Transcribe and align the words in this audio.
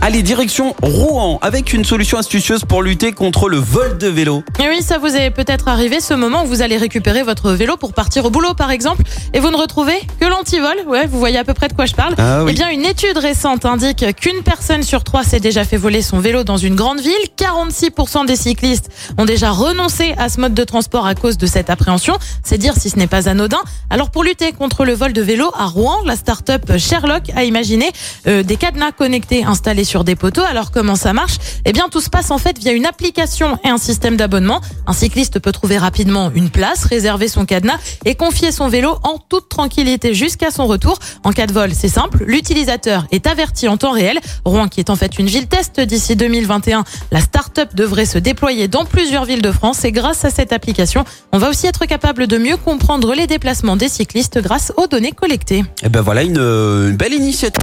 Allez, 0.00 0.22
direction 0.22 0.76
Rouen 0.80 1.40
avec 1.42 1.72
une 1.72 1.84
solution 1.84 2.18
astucieuse 2.18 2.64
pour 2.64 2.82
lutter 2.82 3.10
contre 3.10 3.48
le 3.48 3.56
vol 3.56 3.98
de 3.98 4.06
vélo. 4.06 4.44
Et 4.60 4.68
oui, 4.68 4.80
ça 4.80 4.98
vous 4.98 5.08
est 5.08 5.30
peut-être 5.30 5.66
arrivé 5.66 6.00
ce 6.00 6.14
moment 6.14 6.44
où 6.44 6.46
vous 6.46 6.62
allez 6.62 6.76
récupérer 6.76 7.24
votre 7.24 7.50
vélo 7.50 7.76
pour 7.76 7.92
partir 7.92 8.24
au 8.24 8.30
boulot 8.30 8.54
par 8.54 8.70
exemple 8.70 9.02
et 9.34 9.40
vous 9.40 9.50
ne 9.50 9.56
retrouvez 9.56 9.98
que 10.20 10.26
l'antivol. 10.26 10.76
Ouais, 10.86 11.06
vous 11.06 11.18
voyez 11.18 11.36
à 11.36 11.42
peu 11.42 11.52
près 11.52 11.66
de 11.66 11.72
quoi 11.72 11.86
je 11.86 11.94
parle. 11.94 12.14
Ah 12.16 12.44
oui. 12.44 12.52
Eh 12.52 12.54
bien, 12.54 12.70
une 12.70 12.84
étude 12.84 13.18
récente 13.18 13.64
indique 13.66 14.04
qu'une 14.14 14.42
personne 14.44 14.84
sur 14.84 15.02
trois 15.02 15.24
s'est 15.24 15.40
déjà 15.40 15.64
fait 15.64 15.76
voler 15.76 16.00
son 16.00 16.20
vélo 16.20 16.44
dans 16.44 16.58
une 16.58 16.76
grande 16.76 17.00
ville. 17.00 17.12
46% 17.36 18.24
des 18.24 18.36
cyclistes 18.36 18.90
ont 19.18 19.24
déjà 19.24 19.50
renoncé 19.50 20.14
à 20.16 20.28
ce 20.28 20.40
mode 20.40 20.54
de 20.54 20.64
transport 20.64 21.06
à 21.06 21.16
cause 21.16 21.38
de 21.38 21.46
cette 21.46 21.70
appréhension. 21.70 22.16
C'est 22.44 22.58
dire 22.58 22.74
si 22.76 22.88
ce 22.88 22.98
n'est 22.98 23.08
pas 23.08 23.28
anodin. 23.28 23.60
Alors 23.90 24.10
pour 24.10 24.22
lutter 24.22 24.52
contre 24.52 24.84
le 24.84 24.92
vol 24.94 25.12
de 25.12 25.22
vélo 25.22 25.50
à 25.58 25.66
Rouen, 25.66 25.98
la 26.04 26.14
start-up 26.14 26.78
Sherlock 26.78 27.24
a 27.34 27.42
imaginé 27.42 27.90
euh, 28.28 28.44
des 28.44 28.56
cadenas 28.56 28.92
connectés 28.92 29.42
installés 29.42 29.84
sur 29.88 29.97
des 30.04 30.16
poteaux. 30.16 30.42
Alors 30.42 30.70
comment 30.70 30.96
ça 30.96 31.12
marche? 31.12 31.38
Eh 31.64 31.72
bien 31.72 31.88
tout 31.90 32.00
se 32.00 32.10
passe 32.10 32.30
en 32.30 32.38
fait 32.38 32.58
via 32.58 32.72
une 32.72 32.86
application 32.86 33.58
et 33.64 33.68
un 33.68 33.78
système 33.78 34.16
d'abonnement. 34.16 34.60
Un 34.86 34.92
cycliste 34.92 35.38
peut 35.38 35.52
trouver 35.52 35.78
rapidement 35.78 36.30
une 36.34 36.50
place, 36.50 36.84
réserver 36.84 37.28
son 37.28 37.44
cadenas 37.44 37.78
et 38.04 38.14
confier 38.14 38.52
son 38.52 38.68
vélo 38.68 38.98
en 39.02 39.18
toute 39.18 39.48
tranquillité 39.48 40.14
jusqu'à 40.14 40.50
son 40.50 40.66
retour. 40.66 40.98
En 41.24 41.32
cas 41.32 41.46
de 41.46 41.52
vol, 41.52 41.70
c'est 41.74 41.88
simple, 41.88 42.24
l'utilisateur 42.26 43.06
est 43.10 43.26
averti 43.26 43.68
en 43.68 43.76
temps 43.76 43.92
réel. 43.92 44.18
Rouen 44.44 44.68
qui 44.68 44.80
est 44.80 44.90
en 44.90 44.96
fait 44.96 45.18
une 45.18 45.26
ville 45.26 45.46
test 45.46 45.80
d'ici 45.80 46.16
2021, 46.16 46.84
la 47.10 47.20
start-up 47.20 47.74
devrait 47.74 48.06
se 48.06 48.18
déployer 48.18 48.68
dans 48.68 48.84
plusieurs 48.84 49.24
villes 49.24 49.42
de 49.42 49.52
France 49.52 49.84
et 49.84 49.92
grâce 49.92 50.24
à 50.24 50.30
cette 50.30 50.52
application, 50.52 51.04
on 51.32 51.38
va 51.38 51.48
aussi 51.50 51.66
être 51.66 51.86
capable 51.86 52.26
de 52.26 52.38
mieux 52.38 52.56
comprendre 52.56 53.14
les 53.14 53.26
déplacements 53.26 53.76
des 53.76 53.88
cyclistes 53.88 54.40
grâce 54.40 54.72
aux 54.76 54.86
données 54.86 55.12
collectées. 55.12 55.64
Et 55.82 55.88
ben 55.88 56.00
voilà 56.00 56.22
une, 56.22 56.38
euh, 56.38 56.90
une 56.90 56.96
belle 56.96 57.14
initiative. 57.14 57.62